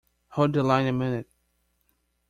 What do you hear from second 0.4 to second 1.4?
the line a minute.